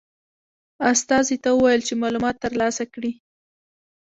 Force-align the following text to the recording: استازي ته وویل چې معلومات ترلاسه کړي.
استازي 0.91 1.35
ته 1.43 1.49
وویل 1.53 1.81
چې 1.87 1.93
معلومات 2.03 2.35
ترلاسه 2.45 2.83
کړي. 2.93 3.11